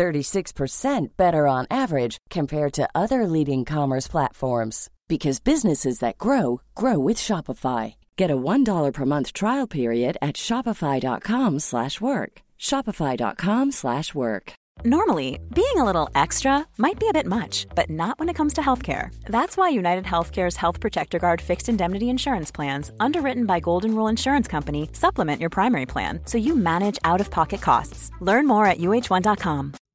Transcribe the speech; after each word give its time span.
36% 0.00 1.08
better 1.18 1.46
on 1.46 1.66
average 1.70 2.16
compared 2.30 2.72
to 2.72 2.88
other 2.94 3.26
leading 3.26 3.66
commerce 3.66 4.08
platforms 4.08 4.88
because 5.08 5.40
businesses 5.40 5.98
that 5.98 6.16
grow 6.16 6.62
grow 6.74 6.98
with 6.98 7.18
Shopify. 7.18 7.94
Get 8.16 8.30
a 8.30 8.42
$1 8.52 8.92
per 8.94 9.04
month 9.04 9.32
trial 9.34 9.66
period 9.66 10.16
at 10.22 10.36
shopify.com/work. 10.36 12.32
shopify.com/work. 12.68 14.52
Normally, 14.84 15.38
being 15.54 15.76
a 15.76 15.84
little 15.84 16.08
extra 16.14 16.66
might 16.78 16.98
be 16.98 17.08
a 17.08 17.12
bit 17.12 17.26
much, 17.26 17.66
but 17.74 17.90
not 17.90 18.18
when 18.18 18.30
it 18.30 18.36
comes 18.36 18.54
to 18.54 18.62
healthcare. 18.62 19.10
That's 19.26 19.56
why 19.58 19.68
United 19.68 20.04
Healthcare's 20.04 20.56
Health 20.56 20.80
Protector 20.80 21.18
Guard 21.18 21.40
fixed 21.42 21.68
indemnity 21.68 22.08
insurance 22.08 22.50
plans, 22.50 22.90
underwritten 22.98 23.44
by 23.44 23.60
Golden 23.60 23.94
Rule 23.94 24.08
Insurance 24.08 24.48
Company, 24.48 24.88
supplement 24.92 25.40
your 25.40 25.50
primary 25.50 25.86
plan 25.86 26.20
so 26.24 26.38
you 26.38 26.56
manage 26.56 26.98
out-of-pocket 27.04 27.60
costs. 27.60 28.10
Learn 28.20 28.46
more 28.46 28.64
at 28.64 28.78
uh1.com. 28.78 29.74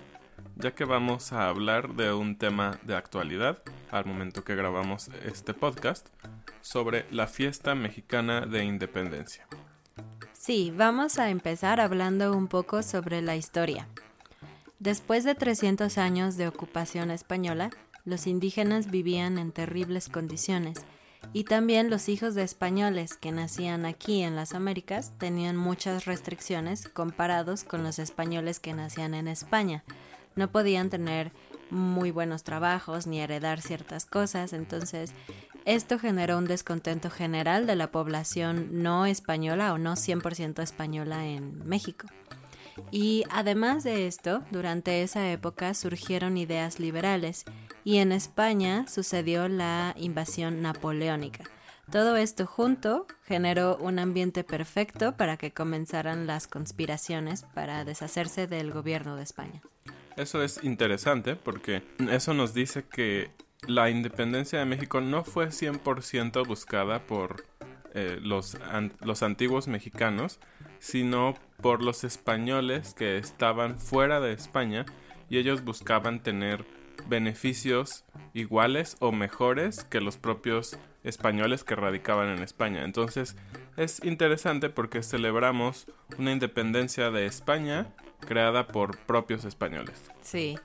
ya 0.56 0.74
que 0.76 0.86
vamos 0.86 1.34
a 1.34 1.50
hablar 1.50 1.96
de 1.96 2.14
un 2.14 2.38
tema 2.38 2.80
de 2.84 2.96
actualidad, 2.96 3.62
al 3.92 4.06
momento 4.06 4.44
que 4.44 4.56
grabamos 4.56 5.10
este 5.26 5.54
podcast, 5.54 6.08
sobre 6.62 7.06
la 7.12 7.28
fiesta 7.28 7.76
mexicana 7.76 8.42
de 8.42 8.64
independencia. 8.64 9.48
Sí, 10.34 10.74
vamos 10.76 11.20
a 11.20 11.30
empezar 11.30 11.80
hablando 11.80 12.36
un 12.36 12.48
poco 12.48 12.84
sobre 12.84 13.22
la 13.22 13.36
historia. 13.36 13.88
Después 14.80 15.24
de 15.24 15.36
300 15.36 15.98
años 15.98 16.36
de 16.36 16.48
ocupación 16.48 17.12
española, 17.12 17.70
los 18.06 18.28
indígenas 18.28 18.92
vivían 18.92 19.38
en 19.38 19.52
terribles 19.52 20.10
condiciones 20.10 20.84
y 21.32 21.46
también 21.46 21.90
los 21.90 22.10
hijos 22.10 22.36
de 22.36 22.44
españoles 22.44 23.16
que 23.16 23.32
nacían 23.32 23.86
aquí 23.86 24.22
en 24.22 24.36
las 24.36 24.54
Américas 24.54 25.14
tenían 25.18 25.56
muchas 25.56 26.06
restricciones 26.06 26.90
comparados 26.90 27.64
con 27.64 27.84
los 27.84 28.00
españoles 28.00 28.60
que 28.60 28.74
nacían 28.74 29.14
en 29.14 29.28
España. 29.28 29.84
No 30.36 30.52
podían 30.52 30.90
tener 30.90 31.32
muy 31.70 32.12
buenos 32.12 32.44
trabajos 32.44 33.08
ni 33.08 33.20
heredar 33.20 33.62
ciertas 33.62 34.06
cosas, 34.06 34.54
entonces 34.54 35.14
esto 35.66 35.98
generó 35.98 36.38
un 36.38 36.46
descontento 36.46 37.10
general 37.10 37.66
de 37.66 37.76
la 37.76 37.92
población 37.92 38.84
no 38.84 39.06
española 39.06 39.74
o 39.74 39.78
no 39.78 39.94
100% 39.94 40.62
española 40.62 41.26
en 41.26 41.66
México. 41.68 42.08
Y 42.92 43.24
además 43.30 43.84
de 43.84 44.08
esto, 44.08 44.44
durante 44.52 45.04
esa 45.04 45.32
época 45.32 45.74
surgieron 45.74 46.38
ideas 46.38 46.80
liberales 46.80 47.46
y 47.84 47.98
en 47.98 48.12
España 48.12 48.86
sucedió 48.88 49.48
la 49.48 49.94
invasión 49.98 50.62
napoleónica. 50.62 51.44
Todo 51.92 52.16
esto 52.16 52.46
junto 52.46 53.08
generó 53.26 53.78
un 53.78 54.00
ambiente 54.00 54.44
perfecto 54.44 55.18
para 55.18 55.38
que 55.38 55.52
comenzaran 55.52 56.26
las 56.26 56.48
conspiraciones 56.48 57.44
para 57.54 57.84
deshacerse 57.84 58.48
del 58.48 58.72
gobierno 58.72 59.16
de 59.16 59.24
España. 59.24 59.62
Eso 60.16 60.44
es 60.44 60.64
interesante 60.64 61.36
porque 61.36 61.84
eso 62.10 62.34
nos 62.34 62.54
dice 62.54 62.86
que 62.86 63.32
la 63.68 63.90
independencia 63.90 64.60
de 64.60 64.66
México 64.66 65.02
no 65.02 65.24
fue 65.24 65.48
100% 65.48 66.46
buscada 66.46 67.06
por 67.06 67.46
eh, 67.94 68.20
los, 68.22 68.58
los 69.02 69.24
antiguos 69.24 69.68
mexicanos, 69.68 70.40
sino 70.80 71.36
por 71.62 71.84
los 71.84 72.04
españoles 72.04 72.94
que 72.94 73.18
estaban 73.18 73.80
fuera 73.80 74.20
de 74.20 74.34
España 74.34 74.86
y 75.30 75.38
ellos 75.38 75.64
buscaban 75.64 76.22
tener 76.22 76.66
beneficios 77.08 78.06
iguales 78.34 78.98
o 79.00 79.12
mejores 79.12 79.84
que 79.84 80.02
los 80.02 80.18
propios 80.18 80.78
españoles 81.04 81.64
que 81.64 81.76
radicaban 81.76 82.30
en 82.30 82.44
España. 82.44 82.84
Entonces 82.84 83.36
es 83.78 84.04
interesante 84.04 84.70
porque 84.70 85.04
celebramos 85.04 85.88
una 86.18 86.32
independencia 86.32 87.12
de 87.12 87.26
España 87.26 87.88
creada 88.20 88.68
por 88.68 88.98
propios 89.00 89.46
españoles. 89.46 90.02
Sí. 90.22 90.58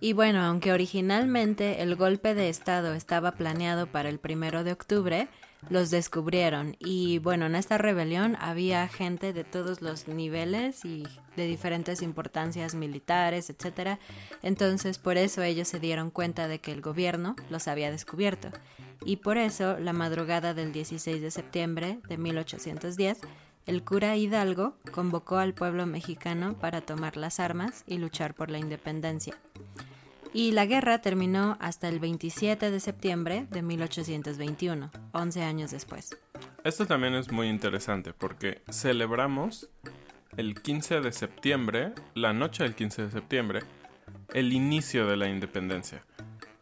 Y 0.00 0.14
bueno, 0.14 0.42
aunque 0.42 0.72
originalmente 0.72 1.82
el 1.82 1.94
golpe 1.94 2.34
de 2.34 2.48
Estado 2.48 2.94
estaba 2.94 3.32
planeado 3.32 3.86
para 3.86 4.08
el 4.08 4.18
primero 4.18 4.64
de 4.64 4.72
octubre, 4.72 5.28
los 5.68 5.90
descubrieron 5.90 6.76
y 6.78 7.18
bueno, 7.18 7.46
en 7.46 7.54
esta 7.54 7.78
rebelión 7.78 8.36
había 8.40 8.88
gente 8.88 9.32
de 9.32 9.44
todos 9.44 9.82
los 9.82 10.08
niveles 10.08 10.84
y 10.84 11.04
de 11.36 11.46
diferentes 11.46 12.02
importancias 12.02 12.74
militares, 12.74 13.50
etcétera. 13.50 13.98
Entonces, 14.42 14.98
por 14.98 15.16
eso 15.16 15.42
ellos 15.42 15.68
se 15.68 15.80
dieron 15.80 16.10
cuenta 16.10 16.48
de 16.48 16.60
que 16.60 16.72
el 16.72 16.80
gobierno 16.80 17.36
los 17.50 17.68
había 17.68 17.90
descubierto. 17.90 18.50
Y 19.04 19.16
por 19.16 19.38
eso, 19.38 19.78
la 19.78 19.92
madrugada 19.92 20.54
del 20.54 20.72
16 20.72 21.20
de 21.20 21.30
septiembre 21.30 21.98
de 22.08 22.18
1810, 22.18 23.18
el 23.66 23.84
cura 23.84 24.16
Hidalgo 24.16 24.74
convocó 24.92 25.38
al 25.38 25.54
pueblo 25.54 25.86
mexicano 25.86 26.54
para 26.58 26.80
tomar 26.80 27.16
las 27.16 27.40
armas 27.40 27.84
y 27.86 27.98
luchar 27.98 28.34
por 28.34 28.50
la 28.50 28.58
independencia 28.58 29.36
y 30.32 30.52
la 30.52 30.66
guerra 30.66 31.00
terminó 31.00 31.56
hasta 31.60 31.88
el 31.88 31.98
27 31.98 32.70
de 32.70 32.80
septiembre 32.80 33.46
de 33.50 33.62
1821, 33.62 34.90
11 35.12 35.42
años 35.42 35.70
después. 35.70 36.16
Esto 36.64 36.86
también 36.86 37.14
es 37.14 37.30
muy 37.30 37.48
interesante 37.48 38.12
porque 38.12 38.62
celebramos 38.70 39.68
el 40.36 40.60
15 40.60 41.00
de 41.00 41.12
septiembre, 41.12 41.92
la 42.14 42.32
noche 42.32 42.62
del 42.62 42.74
15 42.74 43.02
de 43.02 43.10
septiembre, 43.10 43.60
el 44.32 44.52
inicio 44.52 45.06
de 45.06 45.16
la 45.16 45.28
independencia. 45.28 46.04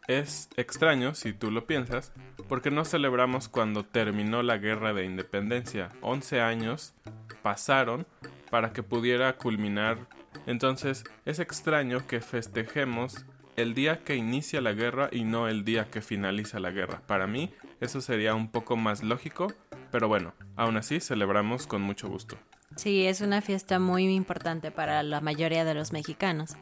Es 0.07 0.49
extraño 0.57 1.13
si 1.13 1.33
tú 1.33 1.51
lo 1.51 1.67
piensas, 1.67 2.11
porque 2.47 2.71
no 2.71 2.83
celebramos 2.83 3.47
cuando 3.47 3.85
terminó 3.85 4.41
la 4.41 4.57
guerra 4.57 4.91
de 4.93 5.05
independencia. 5.05 5.91
11 6.01 6.41
años 6.41 6.95
pasaron 7.43 8.07
para 8.49 8.73
que 8.73 8.81
pudiera 8.81 9.37
culminar. 9.37 10.07
Entonces 10.47 11.03
es 11.25 11.37
extraño 11.37 12.07
que 12.07 12.21
festejemos 12.21 13.25
el 13.61 13.73
día 13.73 14.03
que 14.03 14.15
inicia 14.15 14.61
la 14.61 14.73
guerra 14.73 15.09
y 15.11 15.23
no 15.23 15.47
el 15.47 15.63
día 15.65 15.89
que 15.89 16.01
finaliza 16.01 16.59
la 16.59 16.71
guerra. 16.71 17.01
Para 17.05 17.27
mí 17.27 17.51
eso 17.81 18.01
sería 18.01 18.35
un 18.35 18.49
poco 18.49 18.77
más 18.77 19.03
lógico, 19.03 19.53
pero 19.91 20.07
bueno, 20.07 20.33
aún 20.55 20.77
así 20.77 20.99
celebramos 20.99 21.67
con 21.67 21.81
mucho 21.81 22.07
gusto. 22.07 22.37
Sí, 22.75 23.05
es 23.05 23.21
una 23.21 23.41
fiesta 23.41 23.79
muy 23.79 24.07
importante 24.07 24.71
para 24.71 25.03
la 25.03 25.21
mayoría 25.21 25.65
de 25.65 25.73
los 25.73 25.91
mexicanos. 25.91 26.55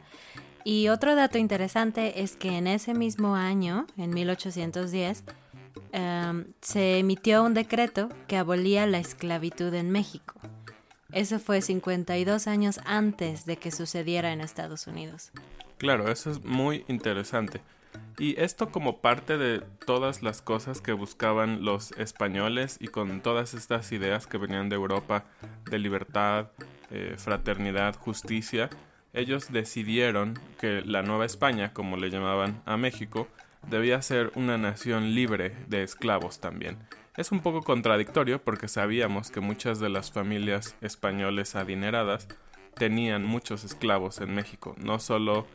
Y 0.64 0.88
otro 0.88 1.14
dato 1.14 1.38
interesante 1.38 2.22
es 2.22 2.36
que 2.36 2.58
en 2.58 2.66
ese 2.66 2.94
mismo 2.94 3.36
año, 3.36 3.86
en 3.96 4.10
1810, 4.10 5.24
em, 5.92 6.46
se 6.60 6.98
emitió 6.98 7.44
un 7.44 7.54
decreto 7.54 8.08
que 8.26 8.36
abolía 8.36 8.86
la 8.86 8.98
esclavitud 8.98 9.72
en 9.74 9.90
México. 9.90 10.34
Eso 11.12 11.38
fue 11.38 11.62
52 11.62 12.46
años 12.46 12.80
antes 12.84 13.46
de 13.46 13.56
que 13.56 13.70
sucediera 13.70 14.32
en 14.32 14.40
Estados 14.40 14.86
Unidos. 14.86 15.30
Claro, 15.78 16.10
eso 16.10 16.30
es 16.30 16.44
muy 16.44 16.84
interesante. 16.88 17.60
Y 18.18 18.38
esto 18.40 18.70
como 18.70 19.00
parte 19.00 19.38
de 19.38 19.60
todas 19.86 20.22
las 20.22 20.42
cosas 20.42 20.80
que 20.80 20.92
buscaban 20.92 21.64
los 21.64 21.92
españoles 21.92 22.76
y 22.80 22.88
con 22.88 23.20
todas 23.20 23.54
estas 23.54 23.92
ideas 23.92 24.26
que 24.26 24.38
venían 24.38 24.68
de 24.68 24.74
Europa 24.74 25.24
de 25.70 25.78
libertad, 25.78 26.48
eh, 26.90 27.14
fraternidad, 27.16 27.94
justicia, 27.94 28.70
ellos 29.12 29.52
decidieron 29.52 30.38
que 30.60 30.82
la 30.82 31.02
Nueva 31.02 31.26
España, 31.26 31.72
como 31.72 31.96
le 31.96 32.10
llamaban 32.10 32.60
a 32.66 32.76
México, 32.76 33.28
debía 33.68 34.02
ser 34.02 34.32
una 34.34 34.58
nación 34.58 35.14
libre 35.14 35.54
de 35.68 35.84
esclavos 35.84 36.40
también. 36.40 36.76
Es 37.16 37.30
un 37.30 37.40
poco 37.40 37.62
contradictorio 37.62 38.42
porque 38.42 38.68
sabíamos 38.68 39.30
que 39.30 39.40
muchas 39.40 39.78
de 39.78 39.88
las 39.88 40.10
familias 40.10 40.76
españoles 40.80 41.54
adineradas 41.54 42.28
tenían 42.74 43.24
muchos 43.24 43.64
esclavos 43.64 44.20
en 44.20 44.34
México, 44.34 44.74
no 44.78 44.98
solo 44.98 45.46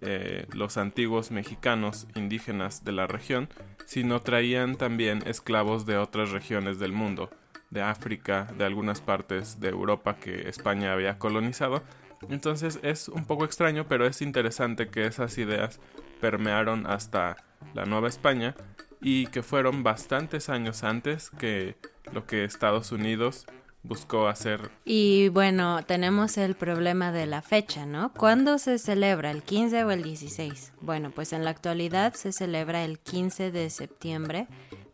eh, 0.00 0.46
los 0.52 0.76
antiguos 0.76 1.30
mexicanos 1.30 2.06
indígenas 2.14 2.84
de 2.84 2.92
la 2.92 3.06
región, 3.06 3.48
sino 3.86 4.20
traían 4.20 4.76
también 4.76 5.22
esclavos 5.26 5.86
de 5.86 5.96
otras 5.96 6.30
regiones 6.30 6.78
del 6.78 6.92
mundo, 6.92 7.30
de 7.70 7.82
África, 7.82 8.46
de 8.56 8.64
algunas 8.64 9.00
partes 9.00 9.60
de 9.60 9.68
Europa 9.68 10.16
que 10.16 10.48
España 10.48 10.92
había 10.92 11.18
colonizado. 11.18 11.82
Entonces 12.28 12.78
es 12.82 13.08
un 13.08 13.24
poco 13.24 13.44
extraño, 13.44 13.86
pero 13.88 14.06
es 14.06 14.22
interesante 14.22 14.88
que 14.88 15.06
esas 15.06 15.36
ideas 15.38 15.80
permearon 16.20 16.86
hasta 16.86 17.36
la 17.74 17.84
Nueva 17.84 18.08
España 18.08 18.54
y 19.00 19.26
que 19.28 19.42
fueron 19.42 19.82
bastantes 19.82 20.48
años 20.48 20.84
antes 20.84 21.30
que 21.30 21.76
lo 22.12 22.26
que 22.26 22.44
Estados 22.44 22.92
Unidos 22.92 23.46
buscó 23.82 24.28
hacer. 24.28 24.70
Y 24.84 25.28
bueno, 25.28 25.84
tenemos 25.84 26.36
el 26.38 26.54
problema 26.54 27.12
de 27.12 27.26
la 27.26 27.42
fecha, 27.42 27.86
¿no? 27.86 28.12
¿Cuándo 28.12 28.58
se 28.58 28.78
celebra? 28.78 29.30
¿El 29.30 29.42
15 29.42 29.84
o 29.84 29.90
el 29.90 30.02
16? 30.02 30.72
Bueno, 30.80 31.10
pues 31.10 31.32
en 31.32 31.44
la 31.44 31.50
actualidad 31.50 32.14
se 32.14 32.32
celebra 32.32 32.84
el 32.84 32.98
15 32.98 33.50
de 33.50 33.70
septiembre, 33.70 34.46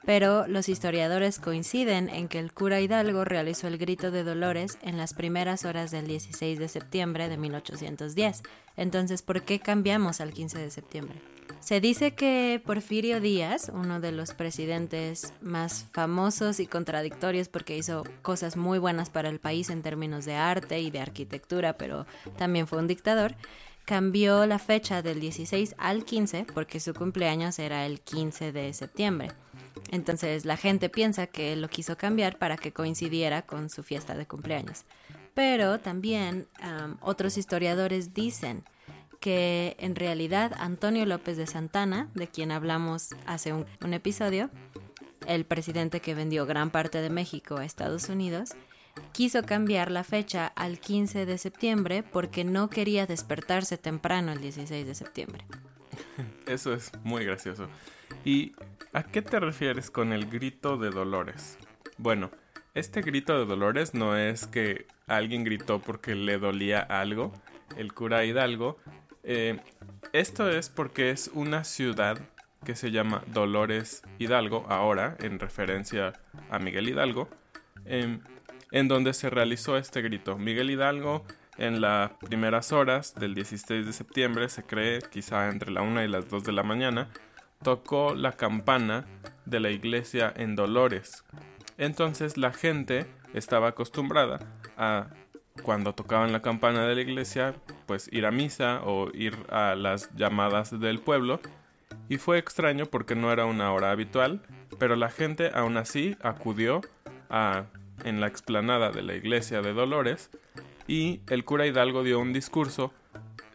pero 0.05 0.47
los 0.47 0.69
historiadores 0.69 1.39
coinciden 1.39 2.09
en 2.09 2.29
que 2.29 2.39
el 2.39 2.53
cura 2.53 2.81
Hidalgo 2.81 3.25
realizó 3.25 3.69
el 3.69 3.79
grito 3.79 4.11
de 4.11 4.23
Dolores 4.23 4.79
en 4.83 4.99
las 4.99 5.15
primeras 5.15 5.65
horas 5.65 5.91
del 5.91 6.07
16 6.07 6.59
de 6.59 6.69
septiembre 6.69 7.29
de 7.29 7.39
1810. 7.39 8.43
Entonces, 8.77 9.23
¿por 9.23 9.43
qué 9.43 9.61
cambiamos 9.61 10.21
al 10.21 10.33
15 10.33 10.59
de 10.59 10.71
septiembre? 10.71 11.34
Se 11.61 11.81
dice 11.81 12.15
que 12.15 12.61
Porfirio 12.65 13.21
Díaz, 13.21 13.71
uno 13.73 13.99
de 13.99 14.13
los 14.13 14.35
presidentes 14.35 15.33
más 15.41 15.87
famosos 15.93 16.61
y 16.61 16.67
contradictorios 16.67 17.49
porque 17.49 17.77
hizo 17.77 18.05
cosas 18.21 18.57
muy 18.59 18.79
buenas 18.79 19.09
para 19.09 19.31
el 19.31 19.41
país 19.41 19.71
en 19.71 19.81
términos 19.81 20.27
de 20.27 20.35
arte 20.35 20.81
y 20.81 20.91
de 20.91 21.01
arquitectura, 21.01 21.79
pero 21.79 22.07
también 22.37 22.67
fue 22.67 22.79
un 22.79 22.87
dictador, 22.87 23.35
cambió 23.87 24.45
la 24.45 24.59
fecha 24.59 25.01
del 25.01 25.21
16 25.21 25.75
al 25.79 26.05
15 26.05 26.47
porque 26.53 26.81
su 26.81 26.93
cumpleaños 26.93 27.59
era 27.59 27.87
el 27.87 28.01
15 28.01 28.53
de 28.53 28.73
septiembre. 28.75 29.33
Entonces 29.91 30.45
la 30.45 30.59
gente 30.59 30.89
piensa 30.91 31.27
que 31.27 31.57
lo 31.57 31.69
quiso 31.69 31.97
cambiar 31.97 32.39
para 32.39 32.59
que 32.59 32.73
coincidiera 32.73 33.43
con 33.43 33.71
su 33.71 33.83
fiesta 33.83 34.15
de 34.15 34.27
cumpleaños. 34.27 34.85
Pero 35.35 35.81
también 35.81 36.47
otros 37.01 37.39
historiadores 37.39 38.15
dicen 38.15 38.65
que 39.25 39.75
en 39.79 39.97
realidad 39.97 40.53
Antonio 40.59 41.07
López 41.07 41.39
de 41.39 41.47
Santana, 41.47 42.11
de 42.13 42.29
quien 42.29 42.51
hablamos 42.51 43.15
hace 43.25 43.55
un, 43.55 43.95
episodio, 43.95 44.51
el 45.27 45.47
presidente 45.47 46.01
que 46.01 46.15
vendió 46.15 46.45
gran 46.45 46.69
parte 46.69 47.01
de 47.01 47.09
México 47.09 47.57
a 47.57 47.65
Estados 47.65 48.11
Unidos, 48.11 48.51
quiso 49.13 49.43
cambiar 49.43 49.91
la 49.91 50.05
fecha 50.05 50.49
al 50.49 50.79
15 50.79 51.25
de 51.25 51.39
septiembre 51.39 52.03
porque 52.03 52.45
no 52.45 52.69
quería 52.69 53.07
despertarse 53.07 53.79
temprano 53.79 54.31
el 54.31 54.43
16 54.43 54.87
de 54.87 54.95
septiembre. 54.95 55.47
Eso 56.47 56.75
es 56.75 56.93
muy 57.03 57.25
gracioso. 57.25 57.67
¿Y 58.27 58.53
a 58.93 59.05
qué 59.05 59.23
te 59.23 59.41
refieres 59.41 59.91
con 59.91 60.13
el 60.13 60.27
grito 60.27 60.77
de 60.77 60.91
Dolores? 60.91 61.57
Bueno, 61.97 62.31
este 62.75 63.01
grito 63.01 63.39
de 63.39 63.47
Dolores 63.47 63.95
no 63.95 64.19
es 64.19 64.47
que 64.47 64.85
alguien 65.07 65.45
gritó 65.45 65.79
porque 65.79 66.15
le 66.15 66.37
dolía 66.37 66.81
algo. 66.81 67.33
El 67.79 67.95
cura 67.95 68.27
Hidalgo 68.27 68.79
eh, 69.25 69.59
esto 70.13 70.49
es 70.49 70.69
porque 70.69 71.11
es 71.11 71.31
una 71.35 71.65
ciudad 71.65 72.19
que 72.65 72.77
se 72.77 72.91
llama 72.91 73.23
Dolores 73.27 74.03
Hidalgo, 74.19 74.67
ahora 74.69 75.17
en 75.21 75.39
referencia 75.39 76.15
a 76.51 76.59
Miguel 76.59 76.89
Hidalgo, 76.89 77.29
em, 77.85 78.21
en 78.71 78.89
donde 78.89 79.13
se 79.13 79.31
realizó 79.31 79.77
este 79.77 80.03
grito. 80.03 80.39
Miguel 80.39 80.71
Hidalgo 80.71 81.25
en 81.57 81.81
las 81.81 82.13
primeras 82.13 82.73
horas 82.73 83.15
del 83.15 83.35
16 83.35 83.87
de 83.87 83.93
septiembre, 83.93 84.49
se 84.49 84.65
cree 84.65 85.01
quizá 85.01 85.49
entre 85.49 85.71
la 85.71 85.83
1 85.83 86.03
y 86.03 86.09
las 86.09 86.29
2 86.29 86.45
de 86.45 86.53
la 86.53 86.63
mañana, 86.63 87.09
tocó 87.63 88.15
la 88.15 88.33
campana 88.33 89.05
de 89.45 89.61
la 89.61 89.71
iglesia 89.71 90.33
en 90.37 90.57
Dolores. 90.57 91.25
Entonces 91.79 92.37
la 92.37 92.53
gente 92.53 93.07
estaba 93.33 93.69
acostumbrada 93.69 94.41
a 94.77 95.09
cuando 95.63 95.95
tocaban 95.95 96.33
la 96.33 96.43
campana 96.43 96.87
de 96.87 96.95
la 96.95 97.01
iglesia, 97.01 97.55
pues 97.87 98.09
ir 98.13 98.27
a 98.27 98.31
misa 98.31 98.81
o 98.85 99.11
ir 99.15 99.37
a 99.51 99.75
las 99.75 100.15
llamadas 100.15 100.79
del 100.79 101.01
pueblo. 101.01 101.41
Y 102.09 102.19
fue 102.19 102.39
extraño 102.39 102.87
porque 102.87 103.15
no 103.15 103.33
era 103.33 103.47
una 103.47 103.73
hora 103.73 103.91
habitual, 103.91 104.43
pero 104.79 104.97
la 104.97 105.11
gente 105.11 105.51
aún 105.55 105.77
así 105.77 106.17
acudió 106.23 106.81
a, 107.31 107.65
en 108.05 108.21
la 108.21 108.27
explanada 108.27 108.91
de 108.91 109.03
la 109.03 109.15
iglesia 109.15 109.63
de 109.63 109.73
Dolores 109.73 110.31
y 110.87 111.21
el 111.29 111.45
cura 111.45 111.67
Hidalgo 111.67 112.03
dio 112.03 112.19
un 112.19 112.33
discurso 112.33 112.93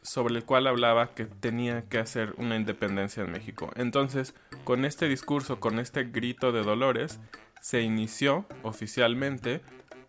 sobre 0.02 0.36
el 0.36 0.45
cual 0.45 0.66
hablaba 0.66 1.13
que 1.13 1.25
tenía 1.25 1.88
que 1.88 2.00
hacer 2.00 2.34
una 2.38 2.56
independencia 2.56 3.24
en 3.24 3.31
México. 3.31 3.69
Entonces, 3.75 4.34
con 4.63 4.86
este 4.86 5.07
discurso, 5.07 5.60
con 5.60 5.78
este 5.78 6.06
grito 6.06 6.52
de 6.52 6.63
Dolores, 6.63 7.19
se 7.62 7.81
inició 7.81 8.45
oficialmente 8.63 9.62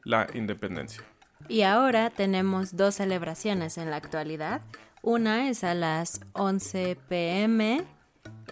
la 0.05 0.29
independencia. 0.33 1.05
Y 1.51 1.63
ahora 1.63 2.11
tenemos 2.11 2.77
dos 2.77 2.95
celebraciones 2.95 3.77
en 3.77 3.91
la 3.91 3.97
actualidad. 3.97 4.63
Una 5.03 5.51
es 5.51 5.65
a 5.65 5.75
las 5.75 6.21
11 6.35 6.97
pm, 7.09 7.83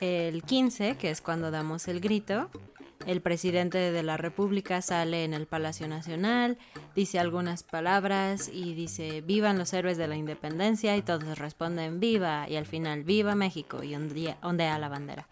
el 0.00 0.42
15, 0.42 0.96
que 0.96 1.10
es 1.10 1.20
cuando 1.20 1.52
damos 1.52 1.86
el 1.86 2.00
grito. 2.00 2.50
El 3.06 3.20
presidente 3.20 3.78
de 3.78 4.02
la 4.02 4.16
República 4.16 4.82
sale 4.82 5.22
en 5.22 5.32
el 5.32 5.46
Palacio 5.46 5.86
Nacional, 5.86 6.58
dice 6.96 7.20
algunas 7.20 7.62
palabras 7.62 8.50
y 8.52 8.74
dice 8.74 9.20
vivan 9.20 9.58
los 9.58 9.72
héroes 9.72 9.96
de 9.96 10.08
la 10.08 10.16
independencia 10.16 10.96
y 10.96 11.02
todos 11.02 11.38
responden 11.38 12.00
viva 12.00 12.48
y 12.48 12.56
al 12.56 12.66
final 12.66 13.04
viva 13.04 13.36
México 13.36 13.84
y 13.84 13.94
ondea 13.94 14.78
la 14.78 14.88
bandera 14.88 15.28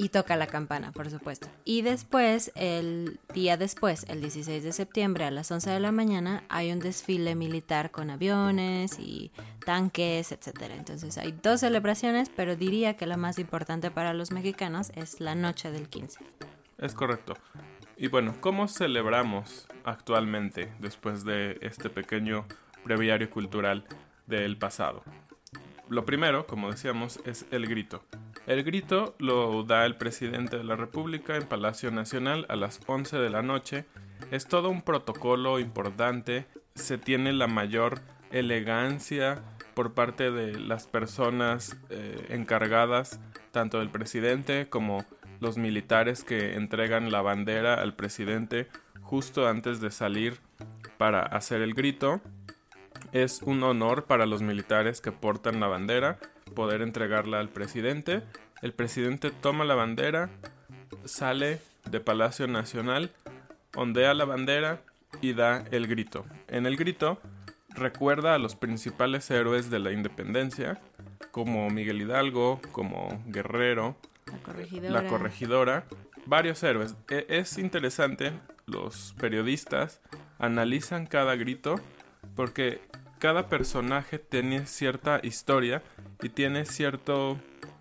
y 0.00 0.08
toca 0.08 0.34
la 0.34 0.46
campana, 0.46 0.92
por 0.92 1.10
supuesto. 1.10 1.48
Y 1.66 1.82
después, 1.82 2.52
el 2.54 3.20
día 3.34 3.58
después, 3.58 4.06
el 4.08 4.22
16 4.22 4.64
de 4.64 4.72
septiembre 4.72 5.26
a 5.26 5.30
las 5.30 5.50
11 5.50 5.68
de 5.68 5.78
la 5.78 5.92
mañana, 5.92 6.42
hay 6.48 6.72
un 6.72 6.78
desfile 6.78 7.34
militar 7.34 7.90
con 7.90 8.08
aviones 8.08 8.98
y 8.98 9.30
tanques, 9.66 10.32
etc. 10.32 10.70
Entonces 10.74 11.18
hay 11.18 11.32
dos 11.42 11.60
celebraciones, 11.60 12.30
pero 12.34 12.56
diría 12.56 12.96
que 12.96 13.04
la 13.04 13.18
más 13.18 13.38
importante 13.38 13.90
para 13.90 14.14
los 14.14 14.30
mexicanos 14.30 14.90
es 14.94 15.20
la 15.20 15.34
noche 15.34 15.70
del 15.70 15.90
15. 15.90 16.18
Es 16.78 16.94
correcto. 16.94 17.36
Y 17.98 18.08
bueno, 18.08 18.34
¿cómo 18.40 18.68
celebramos 18.68 19.68
actualmente 19.84 20.72
después 20.78 21.24
de 21.24 21.58
este 21.60 21.90
pequeño 21.90 22.46
breviario 22.86 23.28
cultural 23.28 23.84
del 24.26 24.56
pasado? 24.56 25.02
Lo 25.90 26.06
primero, 26.06 26.46
como 26.46 26.70
decíamos, 26.70 27.18
es 27.26 27.46
el 27.50 27.66
grito. 27.66 28.04
El 28.46 28.62
grito 28.62 29.16
lo 29.18 29.64
da 29.64 29.84
el 29.86 29.96
presidente 29.96 30.56
de 30.56 30.62
la 30.62 30.76
República 30.76 31.34
en 31.34 31.48
Palacio 31.48 31.90
Nacional 31.90 32.46
a 32.48 32.54
las 32.54 32.80
11 32.86 33.18
de 33.18 33.28
la 33.28 33.42
noche. 33.42 33.86
Es 34.30 34.46
todo 34.46 34.70
un 34.70 34.82
protocolo 34.82 35.58
importante. 35.58 36.46
Se 36.76 36.96
tiene 36.96 37.32
la 37.32 37.48
mayor 37.48 38.02
elegancia 38.30 39.42
por 39.74 39.92
parte 39.92 40.30
de 40.30 40.60
las 40.60 40.86
personas 40.86 41.76
eh, 41.90 42.24
encargadas, 42.28 43.18
tanto 43.50 43.80
del 43.80 43.90
presidente 43.90 44.68
como 44.68 45.04
los 45.40 45.58
militares 45.58 46.22
que 46.22 46.54
entregan 46.54 47.10
la 47.10 47.20
bandera 47.20 47.74
al 47.74 47.94
presidente 47.94 48.68
justo 49.02 49.48
antes 49.48 49.80
de 49.80 49.90
salir 49.90 50.38
para 50.98 51.22
hacer 51.22 51.62
el 51.62 51.74
grito. 51.74 52.20
Es 53.12 53.42
un 53.42 53.62
honor 53.62 54.04
para 54.04 54.26
los 54.26 54.42
militares 54.42 55.00
que 55.00 55.12
portan 55.12 55.60
la 55.60 55.66
bandera 55.66 56.18
poder 56.50 56.82
entregarla 56.82 57.40
al 57.40 57.48
presidente. 57.48 58.22
El 58.62 58.72
presidente 58.72 59.30
toma 59.30 59.64
la 59.64 59.74
bandera, 59.74 60.30
sale 61.04 61.60
de 61.90 62.00
Palacio 62.00 62.46
Nacional, 62.46 63.10
ondea 63.74 64.14
la 64.14 64.24
bandera 64.24 64.82
y 65.20 65.32
da 65.32 65.64
el 65.70 65.86
grito. 65.86 66.26
En 66.48 66.66
el 66.66 66.76
grito 66.76 67.20
recuerda 67.70 68.34
a 68.34 68.38
los 68.38 68.56
principales 68.56 69.30
héroes 69.30 69.70
de 69.70 69.78
la 69.78 69.92
independencia, 69.92 70.80
como 71.30 71.70
Miguel 71.70 72.02
Hidalgo, 72.02 72.60
como 72.72 73.22
Guerrero, 73.26 73.96
la 74.82 75.06
corregidora, 75.06 75.84
varios 76.26 76.62
héroes. 76.62 76.96
E, 77.08 77.26
es 77.28 77.58
interesante, 77.58 78.32
los 78.66 79.14
periodistas 79.18 80.00
analizan 80.38 81.06
cada 81.06 81.36
grito 81.36 81.76
porque 82.34 82.80
cada 83.20 83.48
personaje 83.48 84.18
tiene 84.18 84.66
cierta 84.66 85.20
historia 85.22 85.82
y 86.22 86.30
tiene 86.30 86.64
cierta 86.64 87.12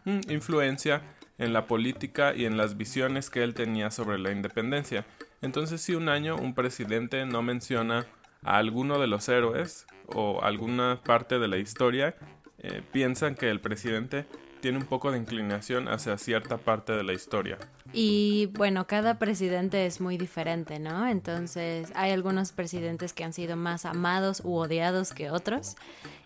mm, 0.03 0.19
influencia 0.29 1.01
en 1.37 1.53
la 1.53 1.65
política 1.65 2.35
y 2.35 2.45
en 2.45 2.57
las 2.57 2.77
visiones 2.77 3.29
que 3.29 3.43
él 3.43 3.53
tenía 3.53 3.89
sobre 3.89 4.19
la 4.19 4.31
independencia. 4.31 5.05
Entonces 5.41 5.81
si 5.81 5.95
un 5.95 6.09
año 6.09 6.35
un 6.35 6.53
presidente 6.53 7.25
no 7.25 7.41
menciona 7.41 8.05
a 8.43 8.57
alguno 8.57 8.99
de 8.99 9.07
los 9.07 9.29
héroes 9.29 9.87
o 10.07 10.43
alguna 10.43 10.99
parte 11.03 11.39
de 11.39 11.47
la 11.47 11.57
historia, 11.57 12.15
eh, 12.57 12.83
piensan 12.91 13.35
que 13.35 13.49
el 13.49 13.61
presidente 13.61 14.25
tiene 14.61 14.77
un 14.77 14.85
poco 14.85 15.11
de 15.11 15.17
inclinación 15.17 15.87
hacia 15.87 16.17
cierta 16.17 16.57
parte 16.57 16.93
de 16.93 17.03
la 17.03 17.13
historia. 17.13 17.57
Y 17.93 18.49
bueno, 18.53 18.87
cada 18.87 19.19
presidente 19.19 19.85
es 19.85 20.01
muy 20.01 20.17
diferente, 20.17 20.79
¿no? 20.79 21.07
Entonces 21.07 21.91
hay 21.95 22.11
algunos 22.11 22.51
presidentes 22.51 23.13
que 23.13 23.23
han 23.23 23.33
sido 23.33 23.55
más 23.55 23.85
amados 23.85 24.41
u 24.43 24.55
odiados 24.55 25.13
que 25.13 25.31
otros 25.31 25.75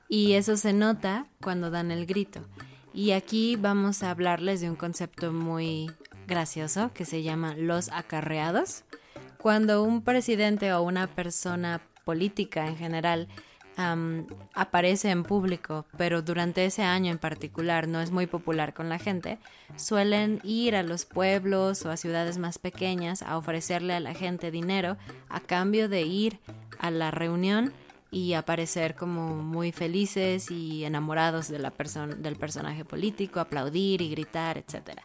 y 0.10 0.34
eso 0.34 0.58
se 0.58 0.74
nota 0.74 1.26
cuando 1.42 1.72
dan 1.72 1.92
el 1.92 2.06
grito. 2.06 2.42
Y 2.94 3.12
aquí 3.12 3.56
vamos 3.56 4.04
a 4.04 4.12
hablarles 4.12 4.62
de 4.62 4.70
un 4.70 4.76
concepto 4.76 5.32
muy 5.34 5.90
gracioso 6.28 6.92
que 6.94 7.06
se 7.06 7.24
llama 7.24 7.56
los 7.56 7.90
acarreados. 7.90 8.84
Cuando 9.38 9.84
un 9.84 10.04
presidente 10.04 10.72
o 10.74 10.84
una 10.84 11.08
persona 11.08 11.82
política 12.06 12.68
en 12.68 12.78
general 12.78 13.28
aparece 14.54 15.10
en 15.10 15.24
público, 15.24 15.86
pero 15.98 16.22
durante 16.22 16.66
ese 16.66 16.84
año 16.84 17.12
en 17.12 17.18
particular 17.18 17.88
no 17.88 18.02
es 18.02 18.12
muy 18.12 18.28
popular 18.28 18.74
con 18.74 18.90
la 18.90 19.00
gente, 19.00 19.40
suelen 19.76 20.40
ir 20.44 20.76
a 20.76 20.84
los 20.84 21.06
pueblos 21.06 21.86
o 21.86 21.92
a 21.92 21.98
ciudades 21.98 22.38
más 22.38 22.60
pequeñas 22.60 23.22
a 23.24 23.38
ofrecerle 23.38 23.94
a 23.94 24.00
la 24.00 24.14
gente 24.14 24.52
dinero 24.52 24.98
a 25.30 25.40
cambio 25.40 25.90
de 25.90 26.04
ir 26.04 26.40
a 26.80 26.92
la 26.92 27.12
reunión 27.12 27.74
y 28.14 28.36
aparecer 28.36 28.94
como 28.94 29.36
muy 29.36 29.72
felices 29.72 30.52
y 30.52 30.86
enamorados 30.86 31.48
de 31.48 31.58
la 31.58 31.74
del 32.18 32.36
personaje 32.36 32.86
político, 32.86 33.40
aplaudir 33.40 34.02
y 34.02 34.10
gritar, 34.10 34.60
etc. 34.60 35.00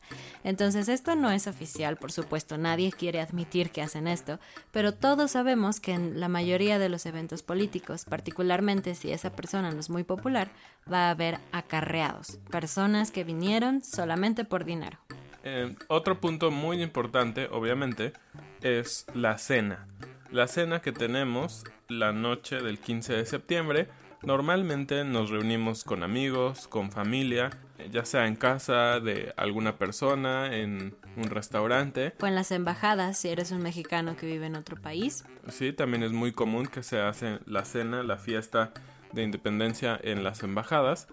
Entonces 0.45 0.89
esto 0.89 1.17
no 1.17 1.31
es 1.31 1.47
oficial, 1.47 1.97
por 1.97 2.13
supuesto, 2.13 2.59
nadie 2.59 2.93
quiere 2.93 3.21
admitir 3.21 3.71
que 3.71 3.81
hacen 3.81 4.07
esto, 4.07 4.39
pero 4.73 4.93
todos 4.93 5.31
sabemos 5.31 5.81
que 5.81 5.93
en 5.93 6.21
la 6.21 6.29
mayoría 6.29 6.79
de 6.79 6.91
los 6.91 7.07
eventos 7.07 7.43
políticos, 7.43 8.05
particularmente 8.05 8.95
si 8.95 9.11
esa 9.11 9.33
persona 9.33 9.71
no 9.71 9.81
es 9.81 9.89
muy 9.89 10.05
popular, 10.05 10.51
va 10.93 11.07
a 11.07 11.11
haber 11.11 11.39
acarreados, 11.51 12.39
personas 12.51 13.11
que 13.11 13.25
vinieron 13.25 13.83
solamente 13.83 14.45
por 14.45 14.67
dinero. 14.67 14.99
Eh, 15.45 15.75
otro 15.87 16.21
punto 16.21 16.51
muy 16.51 16.83
importante, 16.83 17.49
obviamente, 17.51 18.13
es 18.61 19.07
la 19.15 19.39
cena. 19.39 19.87
La 20.31 20.47
cena 20.47 20.81
que 20.81 20.93
tenemos 20.93 21.65
la 21.89 22.13
noche 22.13 22.61
del 22.61 22.79
15 22.79 23.15
de 23.15 23.25
septiembre, 23.25 23.89
normalmente 24.23 25.03
nos 25.03 25.31
reunimos 25.31 25.85
con 25.85 26.03
amigos, 26.03 26.69
con 26.69 26.93
familia, 26.93 27.49
ya 27.91 28.05
sea 28.05 28.27
en 28.27 28.37
casa 28.37 29.01
de 29.01 29.33
alguna 29.39 29.79
persona, 29.79 30.55
en 30.55 30.95
un 31.17 31.31
restaurante. 31.31 32.13
O 32.21 32.27
en 32.27 32.35
las 32.35 32.51
embajadas, 32.51 33.17
si 33.17 33.31
eres 33.31 33.53
un 33.53 33.63
mexicano 33.63 34.17
que 34.17 34.27
vive 34.27 34.45
en 34.45 34.57
otro 34.57 34.77
país. 34.77 35.25
Sí, 35.49 35.73
también 35.73 36.03
es 36.03 36.13
muy 36.13 36.33
común 36.33 36.67
que 36.67 36.83
se 36.83 37.01
hace 37.01 37.39
la 37.47 37.65
cena, 37.65 38.03
la 38.03 38.19
fiesta 38.19 38.75
de 39.13 39.23
independencia 39.23 39.99
en 40.03 40.25
las 40.25 40.43
embajadas. 40.43 41.09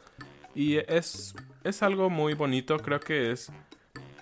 Y 0.56 0.78
es, 0.90 1.36
es 1.64 1.84
algo 1.84 2.10
muy 2.10 2.34
bonito, 2.34 2.80
creo 2.80 3.00
que 3.00 3.32
es 3.32 3.50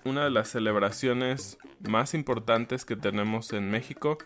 una 0.04 0.22
de 0.22 0.30
las 0.30 0.50
celebraciones 0.50 1.58
más 1.80 2.14
importantes 2.14 2.84
que 2.84 2.94
tenemos 2.94 3.52
en 3.52 3.70
México 3.70 4.18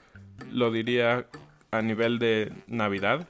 lo 0.50 0.70
diría 0.70 1.26
a 1.70 1.82
nivel 1.82 2.18
de 2.18 2.52
Navidad. 2.66 3.28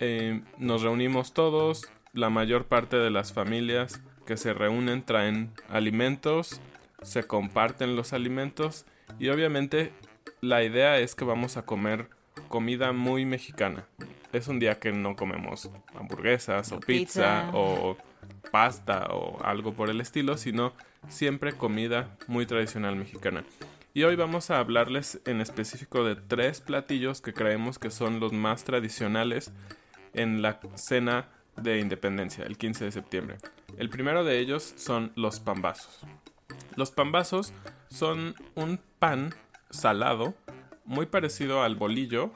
Eh, 0.00 0.42
nos 0.58 0.82
reunimos 0.82 1.32
todos, 1.32 1.88
la 2.12 2.30
mayor 2.30 2.66
parte 2.66 2.96
de 2.96 3.10
las 3.10 3.32
familias 3.32 4.00
que 4.26 4.36
se 4.36 4.52
reúnen 4.52 5.04
traen 5.04 5.52
alimentos, 5.68 6.60
se 7.02 7.24
comparten 7.24 7.96
los 7.96 8.12
alimentos 8.12 8.86
y 9.18 9.28
obviamente 9.28 9.92
la 10.40 10.62
idea 10.62 10.98
es 10.98 11.14
que 11.14 11.24
vamos 11.24 11.56
a 11.56 11.64
comer 11.64 12.08
comida 12.48 12.92
muy 12.92 13.24
mexicana. 13.24 13.86
Es 14.32 14.48
un 14.48 14.58
día 14.58 14.78
que 14.78 14.92
no 14.92 15.14
comemos 15.16 15.70
hamburguesas 15.94 16.72
o 16.72 16.80
pizza, 16.80 17.44
pizza 17.46 17.50
o 17.52 17.96
pasta 18.50 19.08
o 19.10 19.42
algo 19.44 19.74
por 19.74 19.90
el 19.90 20.00
estilo, 20.00 20.36
sino 20.36 20.72
siempre 21.08 21.52
comida 21.52 22.16
muy 22.28 22.46
tradicional 22.46 22.96
mexicana. 22.96 23.44
Y 23.94 24.04
hoy 24.04 24.16
vamos 24.16 24.50
a 24.50 24.58
hablarles 24.58 25.20
en 25.26 25.42
específico 25.42 26.02
de 26.02 26.16
tres 26.16 26.62
platillos 26.62 27.20
que 27.20 27.34
creemos 27.34 27.78
que 27.78 27.90
son 27.90 28.20
los 28.20 28.32
más 28.32 28.64
tradicionales 28.64 29.52
en 30.14 30.40
la 30.40 30.60
cena 30.76 31.28
de 31.58 31.78
independencia, 31.78 32.44
el 32.46 32.56
15 32.56 32.86
de 32.86 32.92
septiembre. 32.92 33.36
El 33.76 33.90
primero 33.90 34.24
de 34.24 34.38
ellos 34.38 34.72
son 34.76 35.12
los 35.14 35.40
pambazos. 35.40 36.00
Los 36.74 36.90
pambazos 36.90 37.52
son 37.90 38.34
un 38.54 38.80
pan 38.98 39.34
salado 39.68 40.34
muy 40.86 41.04
parecido 41.04 41.62
al 41.62 41.76
bolillo 41.76 42.32